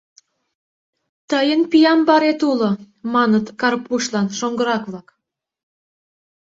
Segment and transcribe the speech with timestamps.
[1.29, 2.71] Тыйын пиямбарет уло,—
[3.13, 5.07] маныт Карпушлан шоҥгырак-влак.